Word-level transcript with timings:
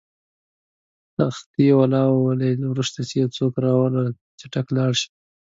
تختې 1.15 1.67
والاو 1.77 2.11
وویل: 2.17 2.59
ورشه 2.67 3.01
یو 3.21 3.29
څوک 3.37 3.53
راوله، 3.65 4.01
چټک 4.39 4.67
لاړ 4.77 4.91
شه. 5.01 5.07